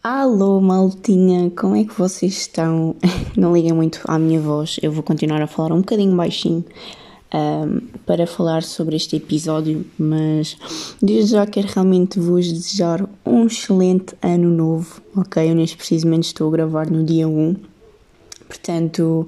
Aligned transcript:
Alô, 0.00 0.60
maltinha, 0.60 1.50
como 1.50 1.74
é 1.74 1.82
que 1.82 1.92
vocês 1.98 2.32
estão? 2.32 2.94
Não 3.36 3.52
liguem 3.52 3.72
muito 3.72 4.00
à 4.04 4.16
minha 4.16 4.40
voz, 4.40 4.78
eu 4.80 4.92
vou 4.92 5.02
continuar 5.02 5.42
a 5.42 5.48
falar 5.48 5.74
um 5.74 5.80
bocadinho 5.80 6.16
baixinho 6.16 6.64
um, 7.34 7.80
para 8.06 8.24
falar 8.24 8.62
sobre 8.62 8.94
este 8.94 9.16
episódio, 9.16 9.84
mas 9.98 10.56
desde 11.02 11.32
já 11.32 11.44
quero 11.44 11.66
realmente 11.66 12.20
vos 12.20 12.50
desejar 12.50 13.04
um 13.26 13.46
excelente 13.46 14.14
ano 14.22 14.48
novo, 14.48 15.02
ok? 15.16 15.50
Eu 15.50 15.56
neste 15.56 15.76
precisamente 15.76 16.26
estou 16.26 16.46
a 16.46 16.52
gravar 16.52 16.88
no 16.88 17.02
dia 17.02 17.26
1, 17.26 17.56
portanto 18.46 19.26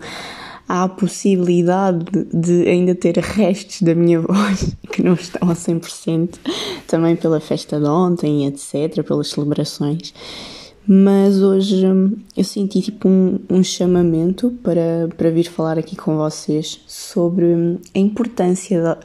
há 0.69 0.85
a 0.85 0.89
possibilidade 0.89 2.05
de 2.33 2.69
ainda 2.69 2.95
ter 2.95 3.19
restos 3.19 3.83
da 3.83 3.93
minha 3.93 4.21
voz 4.23 4.73
que 4.93 5.03
não 5.03 5.15
estão 5.15 5.51
a 5.51 5.55
100%, 5.55 6.39
também 6.87 7.17
pela 7.17 7.41
festa 7.41 7.81
de 7.81 7.87
ontem, 7.87 8.47
etc., 8.47 9.05
pelas 9.05 9.31
celebrações. 9.31 10.15
Mas 10.87 11.43
hoje 11.43 11.87
hum, 11.87 12.17
eu 12.37 12.43
senti 12.43 12.81
tipo 12.81 13.09
um, 13.09 13.39
um 13.49 13.63
chamamento 13.63 14.51
para, 14.63 15.09
para 15.17 15.31
vir 15.31 15.49
falar 15.49 15.79
aqui 15.79 15.95
com 15.95 16.17
vocês 16.17 16.81
sobre 16.87 17.45
hum, 17.45 17.79
a 17.95 17.99
importância 17.99 18.83
da, 18.83 18.99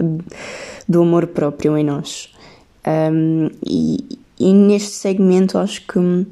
do 0.87 1.01
amor 1.01 1.27
próprio 1.27 1.77
em 1.77 1.83
nós. 1.83 2.33
Um, 2.87 3.49
e, 3.65 4.19
e 4.39 4.53
neste 4.53 4.91
segmento 4.91 5.57
acho 5.57 5.85
que 5.85 5.99
hum, 5.99 6.25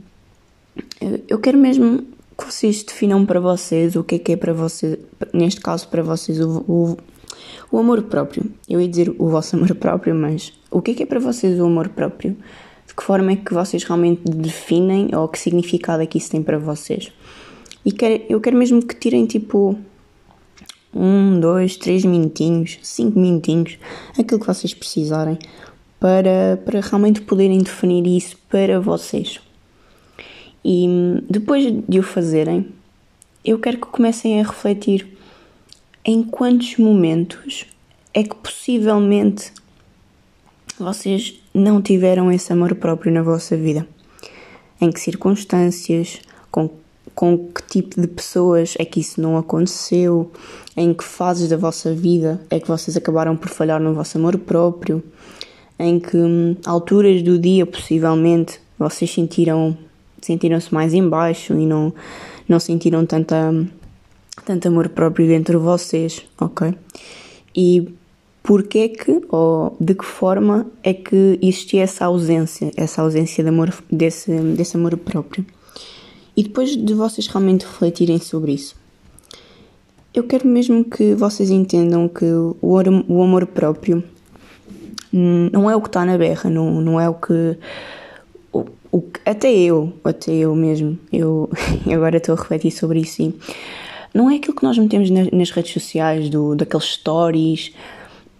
eu 1.27 1.39
quero 1.39 1.57
mesmo 1.57 2.03
que 2.37 2.45
vocês 2.45 2.83
definam 2.83 3.25
para 3.25 3.39
vocês 3.39 3.95
o 3.95 4.03
que 4.03 4.15
é 4.15 4.19
que 4.19 4.31
é 4.31 4.37
para 4.37 4.53
vocês, 4.53 4.97
neste 5.33 5.61
caso 5.61 5.87
para 5.87 6.01
vocês, 6.01 6.39
o, 6.39 6.63
o, 6.67 6.97
o 7.71 7.77
amor 7.77 8.03
próprio. 8.03 8.45
Eu 8.67 8.81
ia 8.81 8.87
dizer 8.87 9.13
o 9.19 9.29
vosso 9.29 9.55
amor 9.55 9.73
próprio, 9.75 10.15
mas 10.15 10.53
o 10.71 10.81
que 10.81 10.91
é 10.91 10.93
que 10.93 11.03
é 11.03 11.05
para 11.05 11.19
vocês 11.19 11.59
o 11.59 11.65
amor 11.65 11.89
próprio? 11.89 12.35
De 12.93 12.97
que 12.97 13.03
forma 13.03 13.31
é 13.31 13.35
que 13.35 13.51
vocês 13.55 13.83
realmente 13.83 14.21
definem 14.23 15.09
ou 15.15 15.27
que 15.27 15.39
significado 15.39 16.03
é 16.03 16.05
que 16.05 16.19
isso 16.19 16.29
tem 16.29 16.43
para 16.43 16.59
vocês? 16.59 17.11
E 17.83 17.91
quero, 17.91 18.23
eu 18.29 18.39
quero 18.39 18.55
mesmo 18.55 18.85
que 18.85 18.95
tirem 18.95 19.25
tipo 19.25 19.75
um, 20.93 21.39
dois, 21.39 21.75
três 21.75 22.05
minutinhos, 22.05 22.77
cinco 22.83 23.19
minutinhos, 23.19 23.79
aquilo 24.17 24.39
que 24.39 24.45
vocês 24.45 24.75
precisarem 24.75 25.39
para, 25.99 26.61
para 26.63 26.81
realmente 26.81 27.21
poderem 27.21 27.57
definir 27.63 28.05
isso 28.05 28.37
para 28.47 28.79
vocês. 28.79 29.41
E 30.63 30.87
depois 31.27 31.65
de 31.89 31.99
o 31.99 32.03
fazerem, 32.03 32.67
eu 33.43 33.57
quero 33.57 33.79
que 33.79 33.87
comecem 33.87 34.39
a 34.39 34.43
refletir 34.43 35.17
em 36.05 36.21
quantos 36.21 36.77
momentos 36.77 37.65
é 38.13 38.21
que 38.21 38.35
possivelmente 38.35 39.51
vocês 40.77 41.42
não 41.53 41.81
tiveram 41.81 42.31
esse 42.31 42.51
amor 42.51 42.75
próprio 42.75 43.11
na 43.11 43.21
vossa 43.21 43.55
vida. 43.55 43.87
Em 44.81 44.91
que 44.91 44.99
circunstâncias, 44.99 46.19
com, 46.49 46.69
com 47.13 47.37
que 47.37 47.63
tipo 47.63 48.01
de 48.01 48.07
pessoas 48.07 48.75
é 48.79 48.85
que 48.85 48.99
isso 48.99 49.21
não 49.21 49.37
aconteceu, 49.37 50.31
em 50.75 50.93
que 50.93 51.03
fases 51.03 51.49
da 51.49 51.57
vossa 51.57 51.93
vida 51.93 52.41
é 52.49 52.59
que 52.59 52.67
vocês 52.67 52.97
acabaram 52.97 53.35
por 53.35 53.49
falhar 53.49 53.79
no 53.79 53.93
vosso 53.93 54.17
amor 54.17 54.37
próprio, 54.37 55.03
em 55.77 55.99
que 55.99 56.17
hum, 56.17 56.55
alturas 56.65 57.21
do 57.21 57.37
dia 57.37 57.65
possivelmente 57.65 58.59
vocês 58.77 59.11
sentiram 59.11 59.77
sentiram-se 60.25 60.73
mais 60.73 60.93
embaixo 60.93 61.53
e 61.53 61.65
não, 61.65 61.93
não 62.47 62.59
sentiram 62.59 63.05
tanta, 63.05 63.51
tanto 64.45 64.67
amor 64.67 64.89
próprio 64.89 65.27
dentro 65.27 65.59
de 65.59 65.65
vocês, 65.65 66.23
ok? 66.39 66.73
E 67.55 67.93
porquê 68.43 68.89
que, 68.89 69.21
ou 69.29 69.75
de 69.79 69.95
que 69.95 70.05
forma 70.05 70.67
é 70.83 70.93
que 70.93 71.39
existia 71.41 71.81
essa 71.81 72.05
ausência, 72.05 72.71
essa 72.75 73.01
ausência 73.01 73.41
de 73.43 73.49
amor, 73.49 73.73
desse, 73.89 74.31
desse 74.31 74.75
amor 74.75 74.97
próprio? 74.97 75.45
E 76.35 76.43
depois 76.43 76.75
de 76.75 76.93
vocês 76.93 77.27
realmente 77.27 77.65
refletirem 77.65 78.19
sobre 78.19 78.51
isso, 78.51 78.75
eu 80.13 80.23
quero 80.23 80.47
mesmo 80.47 80.83
que 80.83 81.15
vocês 81.15 81.49
entendam 81.49 82.07
que 82.07 82.25
o, 82.25 82.57
o 82.61 83.23
amor 83.23 83.47
próprio 83.47 84.03
não 85.11 85.69
é 85.69 85.75
o 85.75 85.81
que 85.81 85.87
está 85.87 86.05
na 86.05 86.17
berra, 86.17 86.49
não, 86.49 86.81
não 86.81 86.99
é 86.99 87.07
o 87.07 87.13
que 87.13 87.57
o, 88.93 89.03
até 89.25 89.51
eu, 89.51 89.93
até 90.03 90.31
eu 90.31 90.55
mesmo, 90.55 90.97
eu 91.11 91.49
agora 91.91 92.17
estou 92.17 92.35
a 92.35 92.37
refletir 92.37 92.71
sobre 92.71 92.99
isso 92.99 93.21
e 93.23 93.33
não 94.13 94.29
é 94.29 94.35
aquilo 94.35 94.55
que 94.55 94.63
nós 94.63 94.77
metemos 94.77 95.09
nas 95.09 95.49
redes 95.49 95.73
sociais, 95.73 96.29
do, 96.29 96.55
daqueles 96.55 96.85
stories 96.85 97.73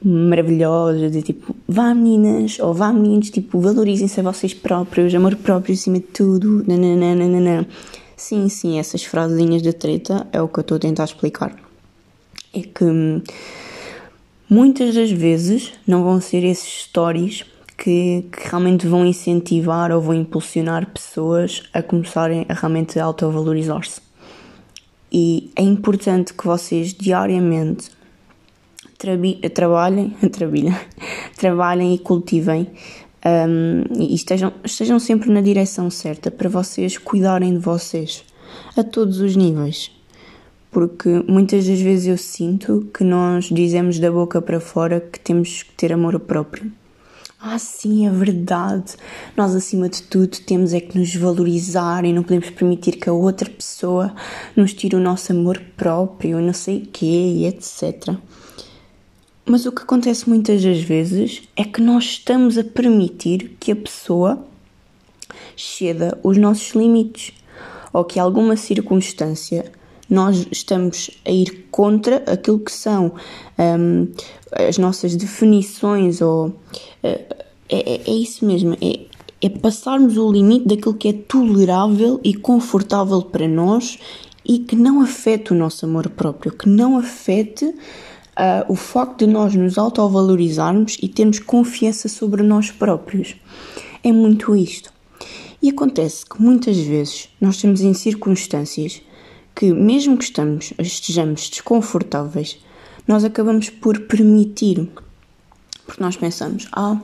maravilhosos, 0.03 1.11
de 1.11 1.21
tipo, 1.21 1.55
vá 1.67 1.93
meninas, 1.93 2.59
ou 2.59 2.73
vá 2.73 2.91
meninos, 2.91 3.29
tipo, 3.29 3.59
valorizem-se 3.59 4.19
a 4.19 4.23
vocês 4.23 4.53
próprios, 4.53 5.13
amor 5.15 5.35
próprio 5.35 5.73
acima 5.73 5.97
de 5.97 6.05
tudo, 6.05 6.63
nananana. 6.67 7.67
Sim, 8.15 8.47
sim, 8.49 8.79
essas 8.79 9.03
frasezinhas 9.03 9.61
da 9.61 9.73
treta 9.73 10.27
é 10.31 10.41
o 10.41 10.47
que 10.47 10.59
eu 10.59 10.61
estou 10.61 10.77
a 10.77 10.79
tentar 10.79 11.05
explicar. 11.05 11.55
É 12.53 12.61
que 12.61 12.83
hum, 12.83 13.21
muitas 14.49 14.93
das 14.93 15.11
vezes 15.11 15.73
não 15.87 16.03
vão 16.03 16.21
ser 16.21 16.43
esses 16.43 16.83
stories 16.83 17.43
que, 17.77 18.25
que, 18.31 18.47
realmente 18.47 18.87
vão 18.87 19.05
incentivar 19.05 19.91
ou 19.91 19.99
vão 19.99 20.13
impulsionar 20.13 20.89
pessoas 20.91 21.63
a 21.73 21.81
começarem 21.81 22.45
a 22.47 22.53
realmente 22.53 22.99
autovalorizar-se. 22.99 24.01
E 25.11 25.51
é 25.55 25.61
importante 25.61 26.33
que 26.33 26.45
vocês 26.45 26.93
diariamente 26.93 27.91
trabalhem, 28.97 30.09
trabalhem, 30.31 30.75
trabalhem 31.37 31.95
e 31.95 31.99
cultivem 31.99 32.67
um, 33.25 34.01
e 34.01 34.15
estejam, 34.15 34.53
estejam 34.63 34.99
sempre 34.99 35.31
na 35.31 35.41
direção 35.41 35.89
certa 35.89 36.29
para 36.29 36.49
vocês 36.49 36.97
cuidarem 36.97 37.53
de 37.53 37.59
vocês 37.59 38.23
a 38.77 38.83
todos 38.83 39.19
os 39.19 39.35
níveis. 39.35 39.91
Porque 40.71 41.23
muitas 41.27 41.67
das 41.67 41.79
vezes 41.79 42.07
eu 42.07 42.17
sinto 42.17 42.89
que 42.93 43.03
nós 43.03 43.45
dizemos 43.45 43.99
da 43.99 44.11
boca 44.11 44.41
para 44.41 44.59
fora 44.59 44.99
que 44.99 45.19
temos 45.19 45.63
que 45.63 45.71
ter 45.73 45.93
amor 45.93 46.19
próprio 46.19 46.71
ah, 47.45 47.59
sim, 47.59 48.07
é 48.07 48.09
verdade. 48.09 48.93
Nós, 49.35 49.53
acima 49.53 49.89
de 49.89 50.01
tudo, 50.03 50.29
temos 50.45 50.73
é 50.73 50.79
que 50.79 50.97
nos 50.97 51.13
valorizar 51.13 52.05
e 52.05 52.13
não 52.13 52.23
podemos 52.23 52.49
permitir 52.51 52.93
que 52.93 53.09
a 53.09 53.11
outra 53.11 53.49
pessoa 53.49 54.15
nos 54.55 54.73
tire 54.73 54.95
o 54.95 54.99
nosso 55.01 55.33
amor 55.33 55.61
próprio, 55.75 56.39
não 56.39 56.53
sei 56.53 56.83
o 56.83 56.87
quê, 56.87 57.05
e 57.05 57.45
etc. 57.45 58.15
Mas 59.45 59.65
o 59.65 59.71
que 59.71 59.81
acontece 59.81 60.29
muitas 60.29 60.63
das 60.63 60.79
vezes 60.81 61.43
é 61.55 61.65
que 61.65 61.81
nós 61.81 62.05
estamos 62.05 62.57
a 62.57 62.63
permitir 62.63 63.57
que 63.59 63.71
a 63.71 63.75
pessoa 63.75 64.45
ceda 65.57 66.17
os 66.23 66.37
nossos 66.37 66.73
limites 66.73 67.33
ou 67.91 68.05
que 68.05 68.19
alguma 68.19 68.55
circunstância 68.55 69.71
nós 70.09 70.47
estamos 70.51 71.09
a 71.25 71.31
ir 71.31 71.67
contra 71.71 72.17
aquilo 72.31 72.59
que 72.59 72.71
são 72.71 73.13
um, 73.57 74.07
as 74.51 74.77
nossas 74.77 75.15
definições 75.15 76.21
ou 76.21 76.47
uh, 76.47 76.55
é, 77.03 77.39
é, 77.69 78.11
isso 78.11 78.45
mesmo, 78.45 78.77
é, 78.81 78.99
é 79.41 79.49
passarmos 79.49 80.17
o 80.17 80.31
limite 80.31 80.67
daquilo 80.67 80.93
que 80.93 81.07
é 81.09 81.13
tolerável 81.13 82.19
e 82.23 82.33
confortável 82.33 83.21
para 83.21 83.47
nós 83.47 83.97
e 84.45 84.59
que 84.59 84.75
não 84.75 85.01
afete 85.01 85.53
o 85.53 85.55
nosso 85.55 85.85
amor 85.85 86.09
próprio, 86.09 86.51
que 86.51 86.69
não 86.69 86.97
afete 86.97 87.73
uh, 88.37 88.71
o 88.71 88.75
facto 88.75 89.25
de 89.25 89.27
nós 89.27 89.55
nos 89.55 89.77
autovalorizarmos 89.77 90.97
e 91.01 91.07
termos 91.07 91.39
confiança 91.39 92.07
sobre 92.07 92.43
nós 92.43 92.71
próprios. 92.71 93.35
É 94.03 94.11
muito 94.11 94.55
isto. 94.55 94.91
E 95.61 95.69
acontece 95.69 96.25
que 96.25 96.41
muitas 96.41 96.77
vezes 96.77 97.29
nós 97.39 97.55
estamos 97.55 97.81
em 97.81 97.93
circunstâncias 97.93 99.01
que, 99.55 99.71
mesmo 99.71 100.17
que 100.17 100.25
estamos, 100.25 100.73
estejamos 100.77 101.49
desconfortáveis, 101.49 102.59
nós 103.07 103.23
acabamos 103.23 103.69
por 103.69 103.99
permitir. 104.01 104.89
Porque 105.85 106.03
nós 106.03 106.17
pensamos, 106.17 106.67
ah, 106.73 106.99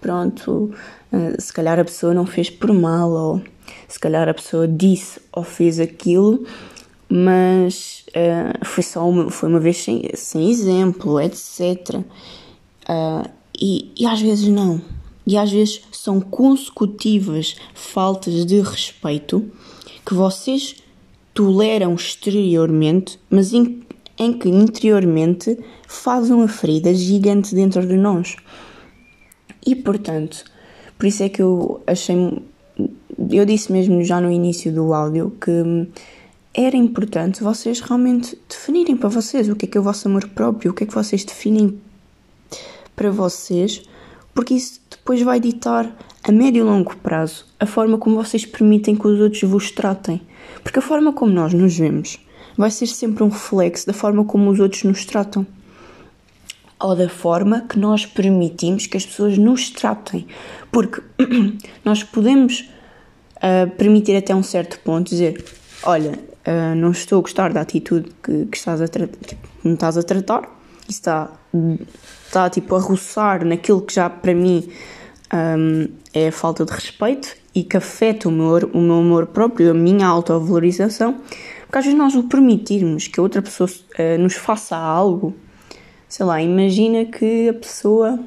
pronto, 0.00 0.72
eh, 1.12 1.36
se 1.38 1.52
calhar 1.52 1.78
a 1.78 1.84
pessoa 1.84 2.12
não 2.12 2.26
fez 2.26 2.50
por 2.50 2.72
mal, 2.72 3.10
ou 3.10 3.42
se 3.88 3.98
calhar 3.98 4.28
a 4.28 4.34
pessoa 4.34 4.66
disse 4.66 5.20
ou 5.32 5.42
fez 5.42 5.78
aquilo, 5.78 6.44
mas 7.08 8.04
uh, 8.08 8.64
foi 8.64 8.82
só 8.82 9.08
uma, 9.08 9.30
foi 9.30 9.48
uma 9.48 9.60
vez 9.60 9.78
sem, 9.78 10.10
sem 10.14 10.50
exemplo, 10.50 11.20
etc. 11.20 11.96
Uh, 11.98 12.04
eh, 12.88 13.30
e, 13.58 13.92
e 13.98 14.06
às 14.06 14.20
vezes 14.20 14.48
não. 14.48 14.80
E 15.26 15.36
às 15.36 15.50
vezes 15.50 15.82
são 15.92 16.20
consecutivas 16.20 17.56
faltas 17.74 18.44
de 18.44 18.60
respeito 18.60 19.50
que 20.04 20.14
vocês 20.14 20.76
toleram 21.34 21.94
exteriormente, 21.94 23.18
mas 23.28 23.52
em, 23.52 23.82
em 24.18 24.32
que 24.32 24.48
interiormente 24.48 25.58
fazem 25.86 26.34
uma 26.34 26.48
ferida 26.48 26.94
gigante 26.94 27.54
dentro 27.54 27.86
de 27.86 27.96
nós. 27.96 28.36
E 29.64 29.74
portanto, 29.74 30.44
por 30.96 31.06
isso 31.06 31.22
é 31.22 31.28
que 31.28 31.42
eu 31.42 31.82
achei. 31.86 32.16
Eu 33.30 33.44
disse 33.44 33.72
mesmo 33.72 34.02
já 34.04 34.20
no 34.20 34.30
início 34.30 34.72
do 34.72 34.92
áudio 34.92 35.32
que 35.40 35.88
era 36.56 36.74
importante 36.74 37.42
vocês 37.42 37.80
realmente 37.80 38.38
definirem 38.48 38.96
para 38.96 39.10
vocês 39.10 39.46
o 39.50 39.54
que 39.54 39.66
é 39.66 39.68
que 39.68 39.76
é 39.76 39.80
o 39.80 39.84
vosso 39.84 40.08
amor 40.08 40.26
próprio, 40.28 40.70
o 40.70 40.74
que 40.74 40.84
é 40.84 40.86
que 40.86 40.94
vocês 40.94 41.22
definem 41.22 41.78
para 42.96 43.10
vocês, 43.10 43.82
porque 44.34 44.54
isso 44.54 44.80
depois 44.90 45.20
vai 45.20 45.38
ditar 45.38 45.94
a 46.24 46.32
médio 46.32 46.60
e 46.60 46.64
longo 46.64 46.96
prazo 46.96 47.44
a 47.60 47.66
forma 47.66 47.98
como 47.98 48.16
vocês 48.16 48.46
permitem 48.46 48.96
que 48.96 49.06
os 49.06 49.20
outros 49.20 49.42
vos 49.42 49.70
tratem. 49.70 50.22
Porque 50.62 50.78
a 50.78 50.82
forma 50.82 51.12
como 51.12 51.30
nós 51.30 51.52
nos 51.52 51.76
vemos 51.76 52.18
vai 52.56 52.70
ser 52.70 52.86
sempre 52.86 53.22
um 53.22 53.28
reflexo 53.28 53.86
da 53.86 53.92
forma 53.92 54.24
como 54.24 54.50
os 54.50 54.58
outros 54.58 54.82
nos 54.84 55.04
tratam. 55.04 55.46
Ou 56.80 56.96
da 56.96 57.08
forma 57.08 57.66
que 57.68 57.78
nós 57.78 58.06
permitimos 58.06 58.86
que 58.86 58.96
as 58.96 59.04
pessoas 59.04 59.36
nos 59.36 59.70
tratem. 59.70 60.26
Porque 60.72 61.02
nós 61.84 62.02
podemos 62.02 62.68
uh, 63.36 63.70
permitir 63.76 64.16
até 64.16 64.34
um 64.34 64.42
certo 64.42 64.80
ponto 64.80 65.08
dizer: 65.08 65.44
Olha, 65.82 66.18
uh, 66.46 66.74
não 66.74 66.90
estou 66.90 67.18
a 67.18 67.22
gostar 67.22 67.52
da 67.52 67.60
atitude 67.60 68.10
que, 68.22 68.46
que 68.46 68.56
estás 68.56 68.80
a 68.80 68.88
que 68.88 69.36
me 69.64 69.74
estás 69.74 69.96
a 69.98 70.02
tratar, 70.02 70.42
isso 70.88 71.00
está, 71.00 71.30
está 72.24 72.48
tipo 72.50 72.74
a 72.74 72.80
roçar 72.80 73.44
naquilo 73.44 73.82
que 73.82 73.94
já 73.94 74.08
para 74.08 74.34
mim 74.34 74.68
um, 75.32 75.88
é 76.14 76.28
a 76.28 76.32
falta 76.32 76.64
de 76.64 76.72
respeito 76.72 77.36
e 77.54 77.64
que 77.64 77.76
afeta 77.76 78.28
o 78.28 78.32
meu, 78.32 78.70
o 78.72 78.80
meu 78.80 78.98
amor 78.98 79.26
próprio, 79.26 79.70
a 79.70 79.74
minha 79.74 80.06
autovalorização, 80.06 81.20
porque 81.62 81.78
às 81.78 81.84
vezes 81.84 81.98
nós 81.98 82.14
o 82.14 82.24
permitirmos 82.24 83.08
que 83.08 83.18
a 83.18 83.22
outra 83.22 83.42
pessoa 83.42 83.68
uh, 83.68 84.18
nos 84.18 84.34
faça 84.34 84.76
algo, 84.76 85.34
sei 86.08 86.24
lá, 86.26 86.40
imagina 86.40 87.04
que 87.04 87.48
a 87.48 87.54
pessoa 87.54 88.20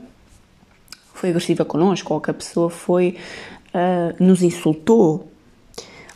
foi 1.13 1.29
agressiva 1.29 1.63
connosco 1.63 2.13
ou 2.13 2.21
que 2.21 2.31
a 2.31 2.33
pessoa 2.33 2.69
foi 2.69 3.17
uh, 3.73 4.23
nos 4.23 4.41
insultou, 4.41 5.31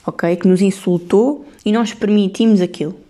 ok? 0.06 0.36
Que 0.36 0.48
nos 0.48 0.62
insultou 0.62 1.46
e 1.66 1.72
nós 1.72 1.94
permitimos 1.94 2.62
aquilo. 2.62 3.04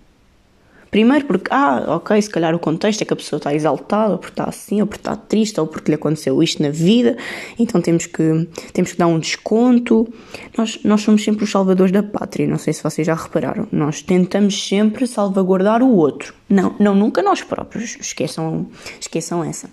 Primeiro 0.93 1.25
porque, 1.25 1.47
ah, 1.49 1.95
ok, 1.95 2.21
se 2.21 2.29
calhar 2.29 2.53
o 2.53 2.59
contexto 2.59 3.01
é 3.01 3.05
que 3.05 3.11
a 3.11 3.15
pessoa 3.15 3.37
está 3.37 3.51
exaltada, 3.51 4.11
ou 4.11 4.19
porque 4.19 4.33
está 4.33 4.47
assim, 4.47 4.79
ou 4.79 4.85
porque 4.85 4.99
está 4.99 5.15
triste, 5.15 5.59
ou 5.59 5.65
porque 5.65 5.89
lhe 5.89 5.95
aconteceu 5.95 6.41
isto 6.43 6.61
na 6.61 6.69
vida, 6.69 7.17
então 7.57 7.81
temos 7.81 8.05
que, 8.05 8.47
temos 8.71 8.91
que 8.91 8.97
dar 8.99 9.07
um 9.07 9.17
desconto. 9.17 10.07
Nós, 10.55 10.79
nós 10.83 11.01
somos 11.01 11.23
sempre 11.23 11.45
os 11.45 11.49
salvadores 11.49 11.91
da 11.91 12.03
pátria, 12.03 12.45
não 12.45 12.59
sei 12.59 12.73
se 12.73 12.83
vocês 12.83 13.07
já 13.07 13.15
repararam. 13.15 13.67
Nós 13.71 14.03
tentamos 14.03 14.67
sempre 14.67 15.07
salvaguardar 15.07 15.81
o 15.81 15.95
outro. 15.95 16.31
Não, 16.47 16.75
não 16.79 16.93
nunca 16.93 17.23
nós 17.23 17.41
próprios, 17.41 17.97
esqueçam, 17.99 18.67
esqueçam 19.01 19.43
essa. 19.43 19.67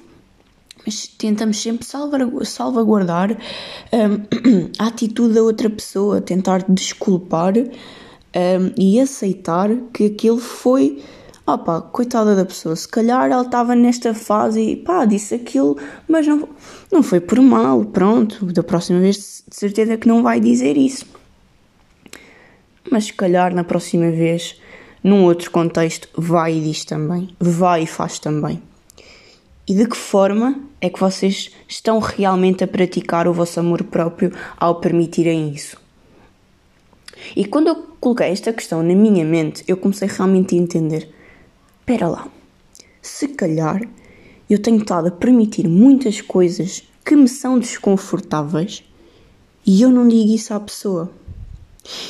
Mas 0.84 1.06
tentamos 1.06 1.60
sempre 1.60 1.86
salvaguardar 2.44 3.32
um, 3.32 4.70
a 4.78 4.86
atitude 4.86 5.34
da 5.34 5.42
outra 5.42 5.68
pessoa, 5.68 6.20
tentar 6.20 6.64
desculpar 6.68 7.54
um, 7.58 8.72
e 8.76 9.00
aceitar 9.00 9.68
que 9.92 10.06
aquilo 10.06 10.38
foi. 10.38 11.02
Opa, 11.46 11.80
coitada 11.80 12.36
da 12.36 12.44
pessoa, 12.44 12.76
se 12.76 12.86
calhar 12.86 13.28
ela 13.28 13.42
estava 13.42 13.74
nesta 13.74 14.14
fase 14.14 14.60
e 14.60 14.76
pá, 14.76 15.04
disse 15.04 15.34
aquilo, 15.34 15.76
mas 16.06 16.24
não, 16.26 16.48
não 16.92 17.02
foi 17.02 17.18
por 17.18 17.40
mal, 17.40 17.84
pronto, 17.86 18.44
da 18.46 18.62
próxima 18.62 19.00
vez 19.00 19.42
de 19.48 19.56
certeza 19.56 19.96
que 19.96 20.06
não 20.06 20.22
vai 20.22 20.38
dizer 20.38 20.76
isso. 20.76 21.04
Mas 22.88 23.06
se 23.06 23.12
calhar 23.12 23.52
na 23.52 23.64
próxima 23.64 24.10
vez, 24.10 24.60
num 25.02 25.24
outro 25.24 25.50
contexto, 25.50 26.08
vai 26.16 26.56
e 26.56 26.60
diz 26.60 26.84
também, 26.84 27.34
vai 27.40 27.82
e 27.82 27.86
faz 27.86 28.20
também. 28.20 28.62
E 29.70 29.74
de 29.74 29.86
que 29.86 29.96
forma 29.96 30.60
é 30.80 30.90
que 30.90 30.98
vocês 30.98 31.52
estão 31.68 32.00
realmente 32.00 32.64
a 32.64 32.66
praticar 32.66 33.28
o 33.28 33.32
vosso 33.32 33.60
amor 33.60 33.84
próprio 33.84 34.32
ao 34.58 34.80
permitirem 34.80 35.50
isso? 35.50 35.76
E 37.36 37.44
quando 37.44 37.68
eu 37.68 37.76
coloquei 38.00 38.30
esta 38.30 38.52
questão 38.52 38.82
na 38.82 38.96
minha 38.96 39.24
mente, 39.24 39.62
eu 39.68 39.76
comecei 39.76 40.08
realmente 40.08 40.56
a 40.56 40.58
entender: 40.58 41.08
espera 41.78 42.08
lá, 42.08 42.26
se 43.00 43.28
calhar 43.28 43.80
eu 44.50 44.60
tenho 44.60 44.78
estado 44.78 45.06
a 45.06 45.12
permitir 45.12 45.68
muitas 45.68 46.20
coisas 46.20 46.82
que 47.04 47.14
me 47.14 47.28
são 47.28 47.56
desconfortáveis 47.56 48.82
e 49.64 49.82
eu 49.82 49.90
não 49.90 50.08
digo 50.08 50.32
isso 50.32 50.52
à 50.52 50.58
pessoa. 50.58 51.12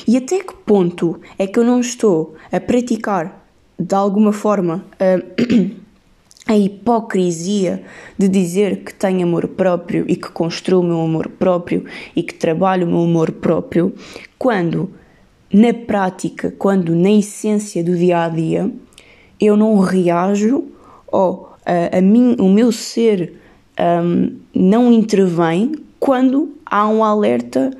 E 0.08 0.16
até 0.16 0.42
que 0.42 0.54
ponto 0.64 1.20
é 1.38 1.46
que 1.46 1.58
eu 1.58 1.64
não 1.64 1.78
estou 1.78 2.36
a 2.50 2.58
praticar 2.58 3.46
de 3.78 3.94
alguma 3.94 4.32
forma 4.32 4.82
a, 4.98 5.20
a 6.50 6.56
hipocrisia 6.56 7.80
de 8.18 8.26
dizer 8.26 8.82
que 8.82 8.92
tenho 8.92 9.22
amor 9.22 9.46
próprio 9.46 10.04
e 10.08 10.16
que 10.16 10.28
construo 10.32 10.80
o 10.80 10.84
meu 10.84 11.00
amor 11.00 11.28
próprio 11.28 11.84
e 12.16 12.24
que 12.24 12.34
trabalho 12.34 12.88
o 12.88 12.90
meu 12.90 13.04
amor 13.04 13.30
próprio, 13.30 13.94
quando 14.36 14.90
na 15.52 15.72
prática, 15.72 16.52
quando 16.58 16.92
na 16.92 17.12
essência 17.12 17.84
do 17.84 17.96
dia 17.96 18.24
a 18.24 18.28
dia, 18.28 18.68
eu 19.40 19.56
não 19.56 19.78
reajo 19.78 20.64
ou 21.06 21.52
a, 21.64 21.98
a 21.98 22.00
mim, 22.00 22.34
o 22.40 22.48
meu 22.48 22.72
ser 22.72 23.34
um, 24.04 24.36
não 24.52 24.92
intervém 24.92 25.70
quando 26.00 26.56
há 26.66 26.88
um 26.88 27.04
alerta 27.04 27.70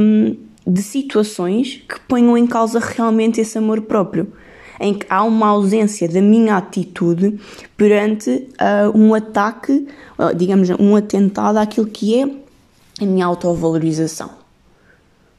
um, 0.00 0.36
de 0.66 0.82
situações 0.82 1.84
que 1.86 2.00
ponham 2.08 2.38
em 2.38 2.46
causa 2.46 2.78
realmente 2.78 3.42
esse 3.42 3.58
amor 3.58 3.82
próprio. 3.82 4.32
Em 4.80 4.94
que 4.94 5.06
há 5.10 5.22
uma 5.22 5.48
ausência 5.48 6.08
da 6.08 6.22
minha 6.22 6.56
atitude 6.56 7.38
perante 7.76 8.30
uh, 8.30 8.98
um 8.98 9.14
ataque, 9.14 9.86
uh, 10.18 10.34
digamos, 10.34 10.70
um 10.70 10.96
atentado 10.96 11.58
àquilo 11.58 11.86
que 11.86 12.18
é 12.18 12.22
a 12.22 13.06
minha 13.06 13.26
autovalorização. 13.26 14.30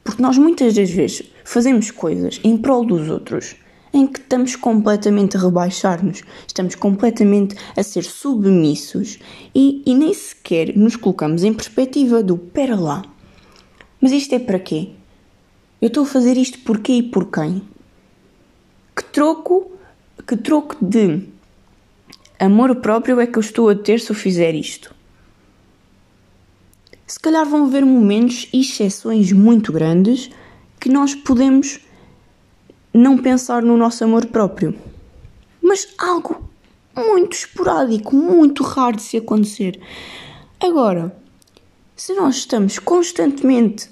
Porque 0.04 0.22
nós 0.22 0.38
muitas 0.38 0.74
das 0.74 0.90
vezes 0.90 1.24
fazemos 1.44 1.90
coisas 1.90 2.40
em 2.44 2.56
prol 2.56 2.84
dos 2.84 3.10
outros 3.10 3.56
em 3.92 4.06
que 4.06 4.20
estamos 4.20 4.56
completamente 4.56 5.36
a 5.36 5.40
rebaixar-nos, 5.40 6.22
estamos 6.46 6.74
completamente 6.74 7.54
a 7.76 7.82
ser 7.82 8.04
submissos 8.04 9.18
e, 9.54 9.82
e 9.84 9.94
nem 9.94 10.14
sequer 10.14 10.76
nos 10.76 10.96
colocamos 10.96 11.44
em 11.44 11.52
perspectiva 11.52 12.22
do 12.22 12.38
pera 12.38 12.74
lá. 12.74 13.02
Mas 14.00 14.12
isto 14.12 14.34
é 14.34 14.38
para 14.38 14.58
quê? 14.58 14.90
Eu 15.80 15.88
estou 15.88 16.04
a 16.04 16.06
fazer 16.06 16.36
isto 16.36 16.58
por 16.60 16.78
quê 16.78 16.94
e 16.94 17.02
por 17.02 17.30
quem? 17.30 17.62
Que 18.94 19.04
troco, 19.04 19.72
que 20.26 20.36
troco 20.36 20.76
de 20.84 21.28
amor 22.38 22.76
próprio 22.76 23.20
é 23.20 23.26
que 23.26 23.38
eu 23.38 23.40
estou 23.40 23.68
a 23.68 23.74
ter 23.74 24.00
se 24.00 24.10
eu 24.10 24.16
fizer 24.16 24.54
isto? 24.54 24.94
Se 27.06 27.18
calhar 27.18 27.46
vão 27.46 27.64
haver 27.64 27.84
momentos 27.84 28.48
e 28.52 28.60
exceções 28.60 29.32
muito 29.32 29.72
grandes 29.72 30.30
que 30.80 30.88
nós 30.88 31.14
podemos 31.14 31.80
não 32.92 33.16
pensar 33.16 33.62
no 33.62 33.76
nosso 33.76 34.04
amor 34.04 34.26
próprio. 34.26 34.74
Mas 35.62 35.88
algo 35.98 36.50
muito 36.96 37.34
esporádico, 37.34 38.14
muito 38.14 38.62
raro 38.62 38.96
de 38.96 39.02
se 39.02 39.16
acontecer. 39.16 39.80
Agora, 40.60 41.16
se 41.96 42.12
nós 42.14 42.36
estamos 42.36 42.78
constantemente 42.78 43.88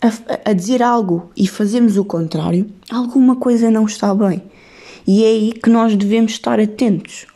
a, 0.00 0.50
a, 0.50 0.52
dizer 0.52 0.82
algo 0.82 1.30
e 1.36 1.46
fazemos 1.46 1.96
o 1.96 2.04
contrário, 2.04 2.70
alguma 2.90 3.36
coisa 3.36 3.70
não 3.70 3.84
está 3.84 4.14
bem. 4.14 4.42
E 5.06 5.24
é 5.24 5.28
aí 5.28 5.52
que 5.52 5.70
nós 5.70 5.96
devemos 5.96 6.32
estar 6.32 6.60
atentos. 6.60 7.26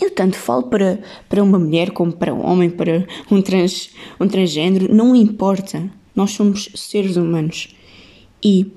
Eu 0.00 0.10
tanto 0.10 0.36
falo 0.36 0.64
para, 0.64 1.00
para 1.28 1.42
uma 1.42 1.58
mulher 1.58 1.90
como 1.90 2.12
para 2.12 2.34
um 2.34 2.44
homem, 2.44 2.70
para 2.70 3.06
um, 3.30 3.40
trans, 3.40 3.90
um 4.20 4.28
transgênero, 4.28 4.94
não 4.94 5.14
importa. 5.14 5.90
Nós 6.14 6.32
somos 6.32 6.68
seres 6.74 7.16
humanos 7.16 7.74
e 8.42 8.70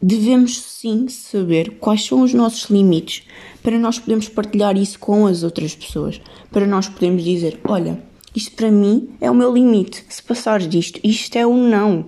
devemos 0.00 0.60
sim 0.60 1.08
saber 1.08 1.78
quais 1.80 2.04
são 2.04 2.22
os 2.22 2.32
nossos 2.32 2.70
limites 2.70 3.24
para 3.62 3.78
nós 3.78 3.98
podermos 3.98 4.28
partilhar 4.28 4.76
isso 4.76 4.98
com 4.98 5.26
as 5.26 5.42
outras 5.42 5.74
pessoas, 5.74 6.20
para 6.50 6.66
nós 6.66 6.88
podermos 6.88 7.24
dizer: 7.24 7.58
olha, 7.64 8.02
isto 8.38 8.52
para 8.56 8.70
mim 8.70 9.10
é 9.20 9.30
o 9.30 9.34
meu 9.34 9.52
limite. 9.52 10.04
Se 10.08 10.22
passares 10.22 10.68
disto, 10.68 11.00
isto 11.02 11.36
é 11.36 11.46
o 11.46 11.56
não. 11.56 12.06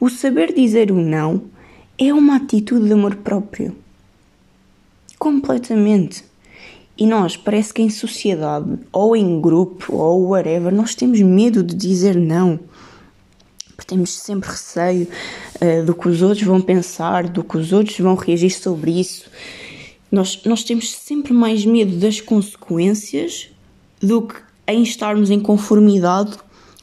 O 0.00 0.10
saber 0.10 0.52
dizer 0.52 0.90
o 0.90 0.96
não 0.96 1.44
é 1.96 2.12
uma 2.12 2.36
atitude 2.36 2.86
de 2.86 2.92
amor 2.92 3.14
próprio. 3.16 3.74
Completamente. 5.18 6.24
E 6.98 7.06
nós, 7.06 7.36
parece 7.36 7.72
que 7.72 7.82
em 7.82 7.90
sociedade, 7.90 8.78
ou 8.92 9.14
em 9.14 9.40
grupo, 9.40 9.94
ou 9.94 10.30
whatever, 10.30 10.72
nós 10.72 10.94
temos 10.94 11.20
medo 11.20 11.62
de 11.62 11.74
dizer 11.74 12.16
não 12.16 12.58
porque 13.76 13.94
temos 13.94 14.10
sempre 14.10 14.48
receio 14.48 15.06
uh, 15.60 15.84
do 15.84 15.94
que 15.94 16.08
os 16.08 16.22
outros 16.22 16.42
vão 16.42 16.62
pensar, 16.62 17.28
do 17.28 17.44
que 17.44 17.58
os 17.58 17.74
outros 17.74 17.98
vão 17.98 18.14
reagir 18.14 18.50
sobre 18.50 18.98
isso. 18.98 19.30
Nós, 20.10 20.40
nós 20.46 20.64
temos 20.64 20.90
sempre 20.92 21.34
mais 21.34 21.66
medo 21.66 21.94
das 21.96 22.18
consequências 22.18 23.50
do 24.00 24.22
que 24.22 24.36
em 24.66 24.82
estarmos 24.82 25.30
em 25.30 25.40
conformidade 25.40 26.36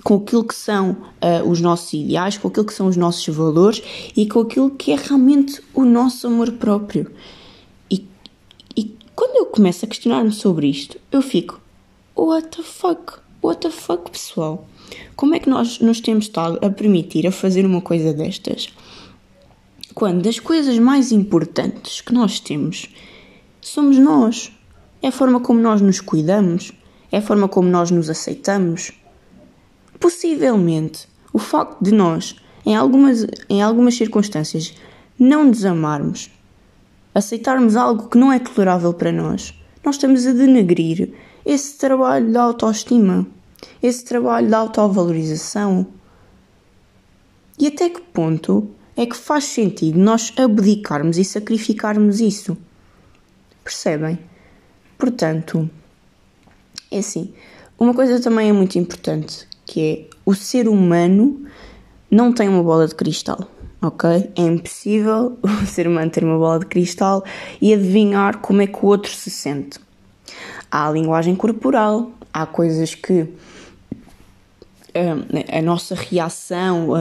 com 0.03 0.15
aquilo 0.15 0.43
que 0.43 0.55
são 0.55 0.91
uh, 0.91 1.49
os 1.49 1.61
nossos 1.61 1.93
ideais, 1.93 2.37
com 2.37 2.47
aquilo 2.47 2.65
que 2.65 2.73
são 2.73 2.87
os 2.87 2.97
nossos 2.97 3.25
valores 3.33 3.81
e 4.15 4.27
com 4.27 4.39
aquilo 4.39 4.69
que 4.71 4.91
é 4.91 4.95
realmente 4.95 5.61
o 5.73 5.85
nosso 5.85 6.27
amor 6.27 6.51
próprio. 6.53 7.09
E, 7.89 8.05
e 8.75 8.95
quando 9.15 9.37
eu 9.37 9.45
começo 9.45 9.85
a 9.85 9.87
questionar-me 9.87 10.31
sobre 10.31 10.67
isto, 10.67 10.99
eu 11.11 11.21
fico: 11.21 11.61
What 12.15 12.57
the 12.57 12.63
fuck? 12.63 13.19
What 13.41 13.61
the 13.61 13.71
fuck, 13.71 14.11
pessoal? 14.11 14.67
Como 15.15 15.35
é 15.35 15.39
que 15.39 15.49
nós 15.49 15.79
nos 15.79 16.01
temos 16.01 16.25
estado 16.25 16.59
a 16.65 16.69
permitir 16.69 17.25
a 17.25 17.31
fazer 17.31 17.65
uma 17.65 17.81
coisa 17.81 18.13
destas? 18.13 18.67
Quando 19.95 20.21
das 20.21 20.39
coisas 20.39 20.77
mais 20.79 21.11
importantes 21.11 22.01
que 22.01 22.13
nós 22.13 22.39
temos 22.39 22.89
somos 23.63 23.97
nós. 23.97 24.51
É 25.01 25.07
a 25.07 25.11
forma 25.11 25.39
como 25.39 25.59
nós 25.59 25.81
nos 25.81 25.99
cuidamos, 25.99 26.71
é 27.13 27.19
a 27.19 27.21
forma 27.21 27.47
como 27.47 27.69
nós 27.69 27.91
nos 27.91 28.09
aceitamos. 28.09 28.91
Possivelmente, 29.99 31.07
O 31.31 31.39
facto 31.39 31.83
de 31.83 31.91
nós, 31.91 32.35
em 32.63 32.75
algumas, 32.75 33.25
em 33.49 33.61
algumas 33.61 33.95
circunstâncias, 33.95 34.73
não 35.17 35.45
nos 35.45 35.65
amarmos, 35.65 36.29
aceitarmos 37.13 37.75
algo 37.75 38.07
que 38.07 38.17
não 38.17 38.31
é 38.31 38.37
tolerável 38.37 38.93
para 38.93 39.11
nós, 39.11 39.53
nós 39.83 39.95
estamos 39.95 40.27
a 40.27 40.31
denegrir 40.31 41.13
esse 41.43 41.77
trabalho 41.77 42.31
da 42.31 42.43
autoestima, 42.43 43.25
esse 43.81 44.05
trabalho 44.05 44.49
da 44.49 44.59
autovalorização. 44.59 45.87
E 47.57 47.67
até 47.67 47.89
que 47.89 48.01
ponto 48.01 48.69
é 48.95 49.05
que 49.07 49.15
faz 49.15 49.45
sentido 49.45 49.99
nós 49.99 50.33
abdicarmos 50.37 51.17
e 51.17 51.23
sacrificarmos 51.23 52.19
isso? 52.19 52.55
Percebem? 53.63 54.19
Portanto, 54.97 55.69
é 56.93 56.99
assim. 56.99 57.33
Uma 57.77 57.93
coisa 57.93 58.21
também 58.21 58.49
é 58.49 58.53
muito 58.53 58.77
importante, 58.77 59.47
que 59.65 59.81
é 59.81 60.15
o 60.25 60.33
ser 60.33 60.67
humano 60.67 61.45
não 62.09 62.31
tem 62.31 62.47
uma 62.47 62.61
bola 62.61 62.87
de 62.87 62.93
cristal, 62.93 63.49
ok? 63.81 64.31
É 64.35 64.41
impossível 64.41 65.37
o 65.41 65.65
ser 65.65 65.87
humano 65.87 66.11
ter 66.11 66.23
uma 66.23 66.37
bola 66.37 66.59
de 66.59 66.67
cristal 66.67 67.23
e 67.59 67.73
adivinhar 67.73 68.37
como 68.37 68.61
é 68.61 68.67
que 68.67 68.77
o 68.83 68.85
outro 68.85 69.11
se 69.11 69.31
sente. 69.31 69.79
Há 70.71 70.87
a 70.87 70.91
linguagem 70.91 71.35
corporal, 71.35 72.11
há 72.31 72.45
coisas 72.45 72.93
que 72.93 73.23
hum, 73.23 73.27
a 75.51 75.61
nossa 75.61 75.95
reação, 75.95 76.91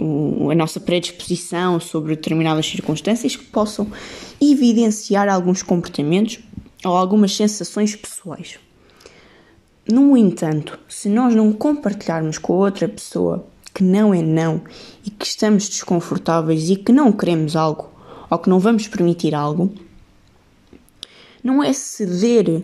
hum, 0.00 0.50
a 0.50 0.54
nossa 0.54 0.80
predisposição 0.80 1.78
sobre 1.78 2.16
determinadas 2.16 2.66
circunstâncias 2.66 3.36
que 3.36 3.44
possam 3.44 3.86
evidenciar 4.40 5.28
alguns 5.28 5.62
comportamentos 5.62 6.40
ou 6.84 6.96
algumas 6.96 7.36
sensações 7.36 7.94
pessoais. 7.94 8.58
No 9.88 10.16
entanto, 10.16 10.78
se 10.88 11.08
nós 11.08 11.34
não 11.34 11.52
compartilharmos 11.52 12.38
com 12.38 12.52
outra 12.52 12.88
pessoa 12.88 13.44
que 13.74 13.82
não 13.82 14.14
é 14.14 14.22
não 14.22 14.62
e 15.04 15.10
que 15.10 15.26
estamos 15.26 15.68
desconfortáveis 15.68 16.70
e 16.70 16.76
que 16.76 16.92
não 16.92 17.10
queremos 17.10 17.56
algo 17.56 17.90
ou 18.30 18.38
que 18.38 18.48
não 18.48 18.60
vamos 18.60 18.86
permitir 18.86 19.34
algo, 19.34 19.72
não 21.42 21.62
é 21.62 21.72
ceder 21.72 22.48
a 22.48 22.62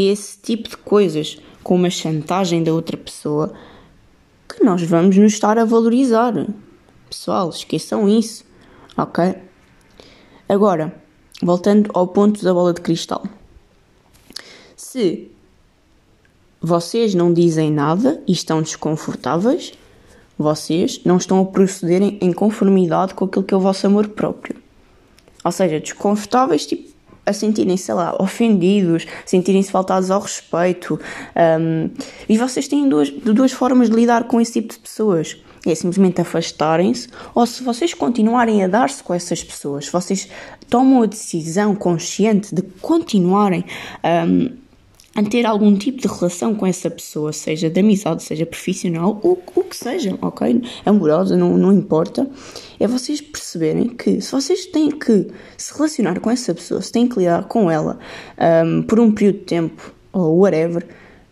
esse 0.00 0.38
tipo 0.38 0.68
de 0.68 0.76
coisas 0.76 1.38
com 1.62 1.74
uma 1.74 1.90
chantagem 1.90 2.62
da 2.62 2.72
outra 2.72 2.96
pessoa 2.96 3.54
que 4.48 4.62
nós 4.62 4.82
vamos 4.82 5.16
nos 5.16 5.32
estar 5.32 5.58
a 5.58 5.64
valorizar. 5.64 6.34
Pessoal, 7.08 7.48
esqueçam 7.48 8.06
isso, 8.06 8.44
ok? 8.96 9.34
Agora, 10.46 10.94
voltando 11.42 11.90
ao 11.94 12.08
ponto 12.08 12.44
da 12.44 12.52
bola 12.52 12.74
de 12.74 12.82
cristal. 12.82 13.24
Se 14.76 15.30
vocês 16.60 17.14
não 17.14 17.32
dizem 17.32 17.70
nada 17.70 18.22
e 18.26 18.32
estão 18.32 18.62
desconfortáveis, 18.62 19.72
vocês 20.38 21.00
não 21.04 21.16
estão 21.16 21.40
a 21.40 21.44
proceder 21.44 22.02
em 22.02 22.32
conformidade 22.32 23.14
com 23.14 23.24
aquilo 23.24 23.44
que 23.44 23.54
é 23.54 23.56
o 23.56 23.60
vosso 23.60 23.86
amor 23.86 24.08
próprio. 24.08 24.56
Ou 25.44 25.52
seja, 25.52 25.80
desconfortáveis, 25.80 26.66
tipo, 26.66 26.88
a 27.28 27.32
sentirem, 27.32 27.76
sei 27.76 27.94
lá, 27.94 28.16
ofendidos, 28.18 29.06
sentirem-se 29.26 29.70
faltados 29.70 30.10
ao 30.10 30.20
respeito. 30.20 30.98
Um, 31.60 31.90
e 32.28 32.38
vocês 32.38 32.66
têm 32.66 32.88
duas, 32.88 33.10
duas 33.10 33.52
formas 33.52 33.90
de 33.90 33.96
lidar 33.96 34.24
com 34.24 34.40
esse 34.40 34.54
tipo 34.54 34.72
de 34.72 34.78
pessoas. 34.78 35.36
É 35.66 35.74
simplesmente 35.74 36.20
afastarem-se, 36.20 37.08
ou 37.34 37.44
se 37.44 37.62
vocês 37.62 37.92
continuarem 37.92 38.64
a 38.64 38.68
dar-se 38.68 39.02
com 39.02 39.12
essas 39.12 39.42
pessoas, 39.44 39.88
vocês 39.88 40.28
tomam 40.70 41.02
a 41.02 41.06
decisão 41.06 41.74
consciente 41.74 42.54
de 42.54 42.62
continuarem 42.62 43.64
um, 44.26 44.56
a 45.18 45.22
ter 45.24 45.44
algum 45.44 45.76
tipo 45.76 46.00
de 46.00 46.06
relação 46.06 46.54
com 46.54 46.64
essa 46.64 46.88
pessoa, 46.88 47.32
seja 47.32 47.68
de 47.68 47.80
amizade, 47.80 48.22
seja 48.22 48.46
profissional, 48.46 49.18
o 49.20 49.64
que 49.64 49.76
seja, 49.76 50.16
ok? 50.22 50.62
Amorosa, 50.86 51.36
não, 51.36 51.58
não 51.58 51.72
importa. 51.72 52.24
É 52.78 52.86
vocês 52.86 53.20
perceberem 53.20 53.88
que 53.88 54.20
se 54.20 54.30
vocês 54.30 54.66
têm 54.66 54.92
que 54.92 55.26
se 55.56 55.74
relacionar 55.74 56.20
com 56.20 56.30
essa 56.30 56.54
pessoa, 56.54 56.80
se 56.80 56.92
têm 56.92 57.08
que 57.08 57.18
lidar 57.18 57.48
com 57.48 57.68
ela 57.68 57.98
um, 58.64 58.82
por 58.82 59.00
um 59.00 59.10
período 59.10 59.40
de 59.40 59.44
tempo, 59.44 59.92
ou 60.12 60.38
whatever, 60.38 60.86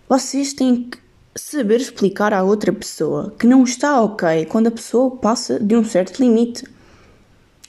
vocês 0.08 0.52
têm 0.52 0.82
que 0.82 0.98
saber 1.36 1.80
explicar 1.80 2.34
à 2.34 2.42
outra 2.42 2.72
pessoa 2.72 3.36
que 3.38 3.46
não 3.46 3.62
está 3.62 4.02
ok 4.02 4.46
quando 4.46 4.66
a 4.66 4.72
pessoa 4.72 5.12
passa 5.12 5.60
de 5.60 5.76
um 5.76 5.84
certo 5.84 6.18
limite. 6.18 6.64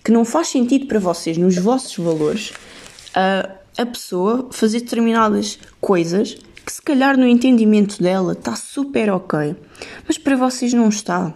Que 0.03 0.11
não 0.11 0.25
faz 0.25 0.47
sentido 0.47 0.87
para 0.87 0.97
vocês, 0.97 1.37
nos 1.37 1.57
vossos 1.57 1.95
valores, 1.95 2.53
uh, 3.09 3.56
a 3.77 3.85
pessoa 3.85 4.47
fazer 4.51 4.81
determinadas 4.81 5.59
coisas 5.79 6.37
que 6.65 6.71
se 6.73 6.81
calhar 6.81 7.17
no 7.17 7.27
entendimento 7.27 8.01
dela 8.01 8.33
está 8.33 8.55
super 8.55 9.09
ok, 9.11 9.55
mas 10.05 10.17
para 10.17 10.35
vocês 10.35 10.73
não 10.73 10.89
está. 10.89 11.33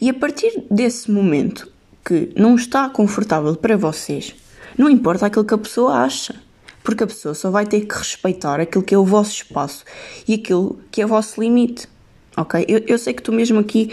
E 0.00 0.08
a 0.08 0.14
partir 0.14 0.64
desse 0.70 1.10
momento 1.10 1.68
que 2.04 2.32
não 2.36 2.54
está 2.54 2.88
confortável 2.88 3.56
para 3.56 3.76
vocês, 3.76 4.34
não 4.78 4.88
importa 4.88 5.26
aquilo 5.26 5.44
que 5.44 5.54
a 5.54 5.58
pessoa 5.58 5.94
acha, 5.94 6.40
porque 6.84 7.02
a 7.02 7.06
pessoa 7.06 7.34
só 7.34 7.50
vai 7.50 7.66
ter 7.66 7.80
que 7.80 7.96
respeitar 7.96 8.60
aquilo 8.60 8.84
que 8.84 8.94
é 8.94 8.98
o 8.98 9.04
vosso 9.04 9.32
espaço 9.32 9.84
e 10.28 10.34
aquilo 10.34 10.78
que 10.90 11.02
é 11.02 11.04
o 11.04 11.08
vosso 11.08 11.40
limite 11.40 11.88
ok? 12.36 12.64
Eu, 12.68 12.82
eu 12.86 12.98
sei 12.98 13.14
que 13.14 13.20
estou 13.20 13.34
mesmo 13.34 13.58
aqui 13.58 13.90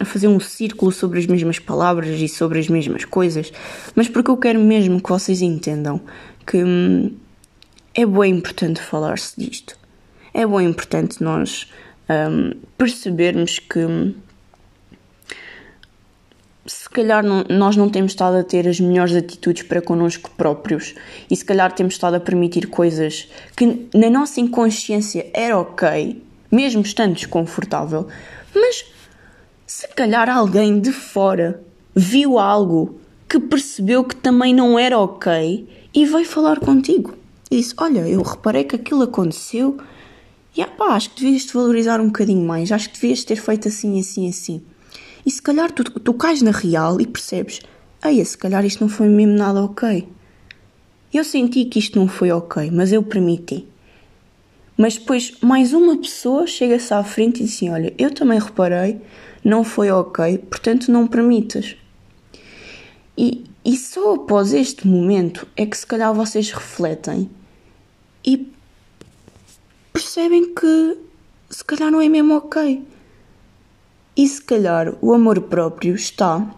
a 0.00 0.04
fazer 0.04 0.28
um 0.28 0.38
círculo 0.38 0.92
sobre 0.92 1.18
as 1.18 1.26
mesmas 1.26 1.58
palavras 1.58 2.20
e 2.20 2.28
sobre 2.28 2.58
as 2.58 2.68
mesmas 2.68 3.04
coisas, 3.04 3.52
mas 3.94 4.08
porque 4.08 4.30
eu 4.30 4.36
quero 4.36 4.60
mesmo 4.60 5.00
que 5.00 5.08
vocês 5.08 5.42
entendam 5.42 6.00
que 6.46 6.62
hum, 6.62 7.12
é 7.94 8.06
bem 8.06 8.32
importante 8.34 8.80
falar-se 8.80 9.38
disto. 9.38 9.76
É 10.32 10.46
bem 10.46 10.68
importante 10.68 11.22
nós 11.22 11.70
um, 12.08 12.52
percebermos 12.76 13.58
que 13.58 13.78
hum, 13.78 14.14
se 16.66 16.88
calhar 16.88 17.22
não, 17.22 17.44
nós 17.48 17.76
não 17.76 17.90
temos 17.90 18.12
estado 18.12 18.36
a 18.36 18.44
ter 18.44 18.66
as 18.66 18.80
melhores 18.80 19.14
atitudes 19.14 19.62
para 19.62 19.82
connosco 19.82 20.30
próprios 20.36 20.94
e 21.30 21.36
se 21.36 21.44
calhar 21.44 21.72
temos 21.72 21.94
estado 21.94 22.14
a 22.14 22.20
permitir 22.20 22.68
coisas 22.68 23.28
que 23.56 23.88
na 23.94 24.08
nossa 24.08 24.40
inconsciência 24.40 25.26
era 25.34 25.58
ok 25.58 26.22
mesmo 26.54 26.82
estando 26.82 27.14
desconfortável, 27.14 28.06
mas 28.54 28.84
se 29.66 29.88
calhar 29.88 30.28
alguém 30.28 30.80
de 30.80 30.92
fora 30.92 31.62
viu 31.94 32.38
algo 32.38 33.00
que 33.28 33.40
percebeu 33.40 34.04
que 34.04 34.16
também 34.16 34.54
não 34.54 34.78
era 34.78 34.98
ok 34.98 35.68
e 35.92 36.06
veio 36.06 36.24
falar 36.24 36.60
contigo. 36.60 37.14
E 37.50 37.56
disse: 37.56 37.74
Olha, 37.78 38.06
eu 38.08 38.22
reparei 38.22 38.64
que 38.64 38.76
aquilo 38.76 39.02
aconteceu 39.02 39.76
e 40.56 40.62
ah, 40.62 40.68
acho 40.90 41.10
que 41.10 41.22
devias 41.22 41.44
te 41.44 41.54
valorizar 41.54 42.00
um 42.00 42.06
bocadinho 42.06 42.46
mais, 42.46 42.70
acho 42.70 42.88
que 42.90 43.00
devias 43.00 43.24
ter 43.24 43.36
feito 43.36 43.66
assim, 43.68 43.98
assim, 43.98 44.28
assim. 44.28 44.62
E 45.26 45.30
se 45.30 45.42
calhar 45.42 45.72
tu, 45.72 45.82
tu 45.82 46.14
cais 46.14 46.42
na 46.42 46.52
real 46.52 47.00
e 47.00 47.06
percebes: 47.06 47.60
Ei, 48.04 48.24
se 48.24 48.38
calhar 48.38 48.64
isto 48.64 48.80
não 48.80 48.88
foi 48.88 49.08
mesmo 49.08 49.36
nada 49.36 49.62
ok. 49.62 50.06
Eu 51.12 51.24
senti 51.24 51.64
que 51.64 51.78
isto 51.78 51.98
não 51.98 52.08
foi 52.08 52.30
ok, 52.30 52.70
mas 52.70 52.92
eu 52.92 53.02
permiti. 53.02 53.66
Mas 54.76 54.96
depois 54.96 55.34
mais 55.40 55.72
uma 55.72 55.96
pessoa 55.96 56.46
chega-se 56.46 56.92
à 56.92 57.02
frente 57.04 57.40
e 57.40 57.44
diz 57.44 57.54
assim: 57.54 57.70
Olha, 57.70 57.94
eu 57.96 58.12
também 58.12 58.38
reparei, 58.38 59.00
não 59.44 59.62
foi 59.62 59.90
ok, 59.90 60.38
portanto 60.38 60.90
não 60.90 61.06
permitas. 61.06 61.76
E, 63.16 63.44
e 63.64 63.76
só 63.76 64.14
após 64.14 64.52
este 64.52 64.86
momento 64.86 65.46
é 65.56 65.64
que 65.64 65.76
se 65.76 65.86
calhar 65.86 66.12
vocês 66.12 66.50
refletem 66.50 67.30
e 68.24 68.52
percebem 69.92 70.52
que 70.52 70.98
se 71.48 71.64
calhar 71.64 71.90
não 71.90 72.00
é 72.00 72.08
mesmo 72.08 72.34
ok. 72.34 72.84
E 74.16 74.28
se 74.28 74.42
calhar 74.42 74.94
o 75.00 75.12
amor 75.12 75.40
próprio 75.42 75.94
está 75.94 76.54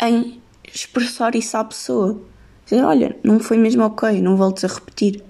em 0.00 0.40
expressar 0.72 1.34
isso 1.34 1.56
à 1.56 1.64
pessoa. 1.64 2.20
Dizer, 2.64 2.84
olha, 2.84 3.16
não 3.22 3.38
foi 3.40 3.56
mesmo 3.56 3.84
ok, 3.84 4.20
não 4.20 4.36
voltes 4.36 4.64
a 4.64 4.68
repetir. 4.68 5.22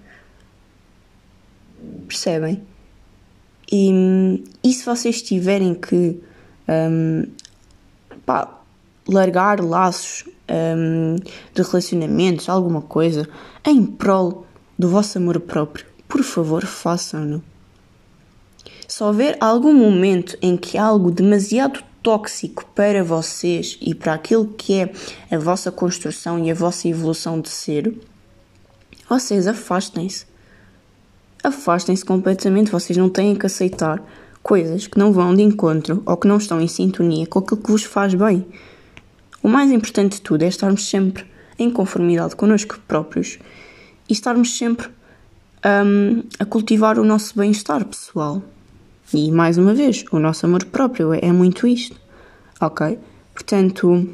Percebem? 2.07 2.63
E, 3.71 4.45
e 4.63 4.73
se 4.73 4.85
vocês 4.85 5.23
tiverem 5.23 5.75
que 5.75 6.21
um, 6.69 7.25
pá, 8.25 8.61
largar 9.09 9.61
laços 9.61 10.25
um, 10.49 11.17
de 11.55 11.63
relacionamentos, 11.63 12.49
alguma 12.49 12.83
coisa, 12.83 13.29
em 13.67 13.85
prol 13.85 14.47
do 14.79 14.89
vosso 14.89 15.19
amor 15.19 15.41
próprio, 15.41 15.87
por 16.09 16.23
favor, 16.23 16.65
façam-no. 16.65 17.43
Se 18.87 19.03
houver 19.03 19.37
algum 19.41 19.73
momento 19.73 20.37
em 20.41 20.57
que 20.57 20.79
algo 20.79 21.11
demasiado 21.11 21.83
tóxico 22.03 22.67
para 22.75 23.03
vocês 23.03 23.79
e 23.81 23.95
para 23.95 24.13
aquilo 24.13 24.47
que 24.47 24.75
é 24.75 24.93
a 25.35 25.39
vossa 25.39 25.73
construção 25.73 26.39
e 26.39 26.51
a 26.51 26.55
vossa 26.55 26.87
evolução 26.87 27.41
de 27.41 27.49
ser, 27.49 27.99
vocês 29.09 29.47
afastem-se 29.47 30.27
afastem-se 31.45 32.05
completamente. 32.05 32.71
Vocês 32.71 32.97
não 32.97 33.09
têm 33.09 33.35
que 33.35 33.47
aceitar 33.47 34.03
coisas 34.43 34.87
que 34.87 34.99
não 34.99 35.13
vão 35.13 35.35
de 35.35 35.43
encontro 35.43 36.03
ou 36.05 36.17
que 36.17 36.27
não 36.27 36.39
estão 36.39 36.61
em 36.61 36.69
sintonia 36.69 37.27
com 37.27 37.39
aquilo 37.39 37.61
que 37.61 37.71
vos 37.71 37.85
faz 37.85 38.15
bem. 38.15 38.47
O 39.43 39.49
mais 39.49 39.71
importante 39.71 40.15
de 40.15 40.21
tudo 40.23 40.43
é 40.43 40.49
estarmos 40.49 40.89
sempre 40.89 41.25
em 41.59 41.71
conformidade 41.71 42.35
connosco 42.35 42.81
próprios 42.89 43.39
e 44.09 44.13
estarmos 44.13 44.57
sempre 44.57 44.89
um, 45.65 46.23
a 46.39 46.45
cultivar 46.45 46.99
o 46.99 47.05
nosso 47.05 47.37
bem-estar 47.39 47.85
pessoal. 47.85 48.43
E 49.13 49.31
mais 49.31 49.59
uma 49.59 49.75
vez, 49.75 50.05
o 50.11 50.19
nosso 50.19 50.47
amor 50.47 50.65
próprio 50.65 51.13
é 51.15 51.31
muito 51.31 51.67
isto, 51.67 51.97
ok? 52.61 52.99
Portanto, 53.33 54.09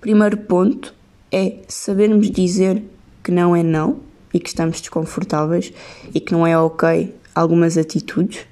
primeiro 0.00 0.36
ponto 0.38 0.94
é 1.30 1.58
sabermos 1.68 2.30
dizer 2.30 2.82
que 3.22 3.30
não 3.30 3.54
é 3.54 3.62
não 3.62 4.00
e 4.34 4.40
que 4.40 4.48
estamos 4.48 4.80
desconfortáveis 4.80 5.72
e 6.12 6.18
que 6.20 6.32
não 6.32 6.44
é 6.44 6.58
ok 6.58 7.14
algumas 7.32 7.78
atitudes. 7.78 8.44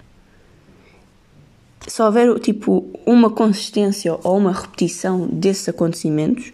Se 1.87 2.01
houver 2.01 2.39
tipo 2.39 2.89
uma 3.05 3.29
consistência 3.29 4.17
ou 4.23 4.39
uma 4.39 4.53
repetição 4.53 5.27
desses 5.27 5.69
acontecimentos, 5.69 6.53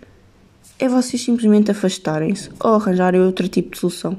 é 0.78 0.88
vocês 0.88 1.22
simplesmente 1.22 1.70
afastarem-se 1.70 2.48
ou 2.58 2.74
arranjarem 2.74 3.20
outro 3.20 3.46
tipo 3.46 3.72
de 3.72 3.78
solução. 3.78 4.18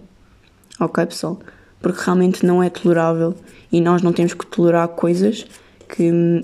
Ok, 0.79 1.03
pessoal? 1.07 1.39
Porque 1.81 2.01
realmente 2.03 2.45
não 2.45 2.61
é 2.61 2.69
tolerável 2.69 3.33
e 3.71 3.81
nós 3.81 4.03
não 4.03 4.13
temos 4.13 4.33
que 4.33 4.45
tolerar 4.45 4.87
coisas 4.89 5.47
que 5.87 6.11
um, 6.11 6.43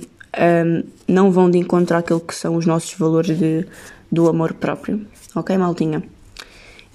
não 1.07 1.31
vão 1.31 1.49
de 1.49 1.59
encontrar 1.59 1.99
aquilo 1.99 2.19
que 2.19 2.33
são 2.33 2.55
os 2.55 2.65
nossos 2.65 2.93
valores 2.95 3.37
de, 3.37 3.67
do 4.11 4.27
amor 4.27 4.53
próprio. 4.53 5.05
Ok, 5.35 5.55
maltinha? 5.57 6.01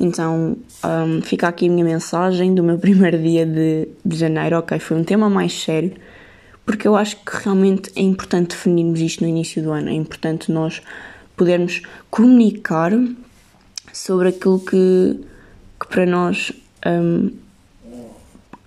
Então, 0.00 0.56
um, 0.82 1.20
fica 1.20 1.46
aqui 1.46 1.68
a 1.68 1.70
minha 1.70 1.84
mensagem 1.84 2.54
do 2.54 2.62
meu 2.62 2.78
primeiro 2.80 3.18
dia 3.18 3.44
de, 3.44 3.86
de 4.04 4.16
janeiro. 4.16 4.58
Ok, 4.58 4.78
foi 4.78 4.96
um 4.96 5.04
tema 5.04 5.28
mais 5.28 5.52
sério, 5.52 5.92
porque 6.64 6.88
eu 6.88 6.96
acho 6.96 7.16
que 7.16 7.36
realmente 7.44 7.92
é 7.94 8.00
importante 8.00 8.48
definirmos 8.48 8.98
isto 8.98 9.22
no 9.22 9.28
início 9.28 9.62
do 9.62 9.70
ano. 9.70 9.90
É 9.90 9.92
importante 9.92 10.50
nós 10.50 10.80
podermos 11.36 11.82
comunicar 12.10 12.92
sobre 13.92 14.28
aquilo 14.28 14.58
que, 14.60 15.20
que 15.78 15.86
para 15.86 16.06
nós 16.06 16.50
um, 16.86 17.30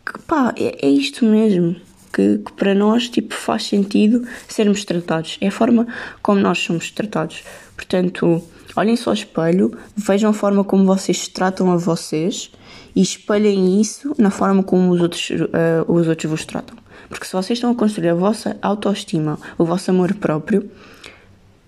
que, 0.06 0.20
pá, 0.28 0.54
é, 0.56 0.86
é 0.86 0.90
isto 0.90 1.26
mesmo. 1.26 1.76
Que, 2.14 2.38
que, 2.38 2.54
para 2.54 2.76
nós 2.76 3.10
tipo, 3.10 3.34
faz 3.34 3.64
sentido 3.64 4.24
sermos 4.48 4.86
tratados. 4.86 5.38
É 5.42 5.48
a 5.48 5.52
forma 5.52 5.88
como 6.22 6.40
nós 6.40 6.60
somos 6.60 6.92
tratados. 6.92 7.44
Portanto, 7.76 8.42
olhem-se 8.76 9.08
ao 9.08 9.14
espelho, 9.14 9.76
vejam 9.96 10.30
a 10.30 10.34
forma 10.34 10.64
como 10.64 10.86
vocês 10.86 11.28
tratam 11.28 11.72
a 11.72 11.78
vocês 11.78 12.52
e 12.96 13.02
espelhem 13.02 13.82
isso 13.82 14.14
na 14.18 14.30
forma 14.30 14.62
como 14.62 14.92
os 14.92 15.02
outros, 15.02 15.30
uh, 15.32 15.92
os 15.92 16.08
outros 16.08 16.30
vos 16.30 16.46
tratam. 16.46 16.78
Porque 17.10 17.26
se 17.26 17.34
vocês 17.34 17.58
estão 17.58 17.72
a 17.72 17.76
construir 17.76 18.10
a 18.10 18.16
vossa 18.16 18.58
autoestima, 18.62 19.40
o 19.58 19.66
vosso 19.66 19.92
amor 19.92 20.14
próprio, 20.16 20.70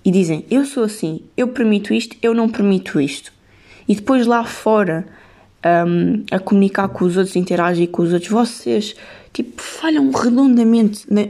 e 0.03 0.11
dizem 0.11 0.45
eu 0.49 0.65
sou 0.65 0.83
assim, 0.83 1.21
eu 1.35 1.47
permito 1.47 1.93
isto, 1.93 2.15
eu 2.21 2.33
não 2.33 2.49
permito 2.49 2.99
isto, 2.99 3.31
e 3.87 3.95
depois 3.95 4.25
lá 4.25 4.43
fora 4.43 5.05
um, 5.87 6.23
a 6.31 6.39
comunicar 6.39 6.87
com 6.89 7.05
os 7.05 7.17
outros, 7.17 7.35
interagir 7.35 7.89
com 7.89 8.03
os 8.03 8.13
outros, 8.13 8.31
vocês 8.31 8.95
tipo 9.35 9.61
falham 9.61 10.09
redondamente 10.11 11.05
na, 11.11 11.21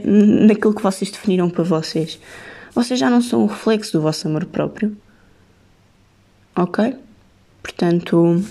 naquilo 0.46 0.74
que 0.74 0.82
vocês 0.82 1.10
definiram 1.10 1.50
para 1.50 1.64
vocês. 1.64 2.18
Vocês 2.72 3.00
já 3.00 3.10
não 3.10 3.20
são 3.20 3.42
o 3.42 3.46
reflexo 3.46 3.92
do 3.92 4.00
vosso 4.00 4.28
amor 4.28 4.44
próprio. 4.44 4.96
Ok? 6.54 6.94
Portanto, 7.62 8.42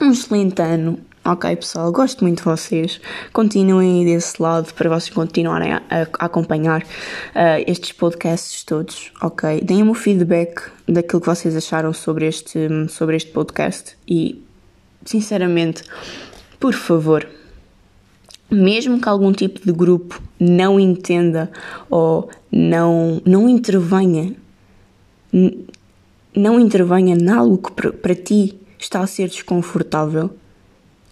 um 0.00 0.10
excelente 0.10 0.60
ano. 0.60 0.98
Ok, 1.24 1.54
pessoal, 1.54 1.92
gosto 1.92 2.24
muito 2.24 2.38
de 2.38 2.44
vocês. 2.44 3.00
Continuem 3.32 4.04
desse 4.04 4.42
lado 4.42 4.72
para 4.74 4.88
vocês 4.88 5.14
continuarem 5.14 5.74
a, 5.74 5.82
a 5.88 6.24
acompanhar 6.24 6.82
uh, 6.82 7.62
estes 7.66 7.92
podcasts 7.92 8.64
todos. 8.64 9.12
Ok, 9.22 9.60
deem-me 9.60 9.90
o 9.90 9.94
feedback 9.94 10.62
daquilo 10.88 11.20
que 11.20 11.26
vocês 11.26 11.54
acharam 11.54 11.92
sobre 11.92 12.26
este, 12.26 12.68
sobre 12.88 13.16
este 13.16 13.30
podcast 13.30 13.96
e 14.08 14.42
sinceramente, 15.04 15.84
por 16.58 16.72
favor, 16.72 17.28
mesmo 18.50 19.00
que 19.00 19.08
algum 19.08 19.32
tipo 19.32 19.60
de 19.64 19.72
grupo 19.72 20.20
não 20.38 20.78
entenda 20.78 21.50
ou 21.88 22.28
não, 22.50 23.20
não 23.24 23.48
intervenha, 23.48 24.34
não 26.34 26.58
intervenha 26.58 27.16
algo 27.34 27.58
que 27.58 27.92
para 27.92 28.14
ti 28.14 28.58
está 28.78 29.00
a 29.00 29.06
ser 29.06 29.28
desconfortável, 29.28 30.30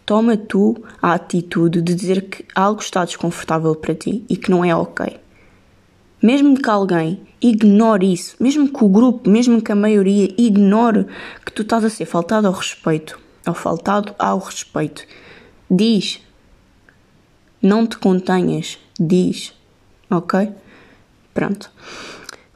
toma 0.04 0.36
tu 0.36 0.76
a 1.00 1.12
atitude 1.12 1.82
de 1.82 1.94
dizer 1.94 2.22
que 2.22 2.44
algo 2.54 2.80
está 2.80 3.04
desconfortável 3.04 3.74
para 3.74 3.94
ti 3.94 4.24
e 4.28 4.36
que 4.36 4.50
não 4.50 4.64
é 4.64 4.74
ok. 4.74 5.18
Mesmo 6.20 6.56
que 6.56 6.68
alguém 6.68 7.20
ignore 7.40 8.12
isso, 8.12 8.34
mesmo 8.40 8.68
que 8.72 8.84
o 8.84 8.88
grupo, 8.88 9.30
mesmo 9.30 9.62
que 9.62 9.70
a 9.70 9.76
maioria 9.76 10.34
ignore 10.36 11.06
que 11.44 11.52
tu 11.52 11.62
estás 11.62 11.84
a 11.84 11.90
ser 11.90 12.06
faltado 12.06 12.48
ao 12.48 12.52
respeito, 12.52 13.18
ou 13.46 13.54
faltado 13.54 14.14
ao 14.18 14.38
respeito. 14.38 15.04
Diz. 15.70 16.20
Não 17.62 17.86
te 17.86 17.98
contenhas. 17.98 18.78
Diz. 18.98 19.52
Ok? 20.10 20.48
Pronto. 21.34 21.70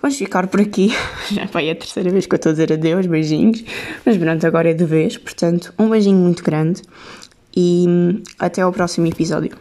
Vamos 0.00 0.16
ficar 0.16 0.46
por 0.48 0.60
aqui. 0.60 0.92
Já 1.30 1.46
foi 1.46 1.70
a 1.70 1.74
terceira 1.74 2.10
vez 2.10 2.26
que 2.26 2.34
eu 2.34 2.36
estou 2.36 2.50
a 2.50 2.52
dizer 2.52 2.72
adeus, 2.72 3.06
beijinhos. 3.06 3.64
Mas 4.04 4.16
pronto, 4.16 4.46
agora 4.46 4.70
é 4.70 4.74
de 4.74 4.84
vez. 4.84 5.16
Portanto, 5.16 5.72
um 5.78 5.88
beijinho 5.88 6.18
muito 6.18 6.42
grande 6.42 6.82
e 7.56 7.84
hum, 7.88 8.22
até 8.38 8.62
ao 8.62 8.72
próximo 8.72 9.06
episódio. 9.06 9.56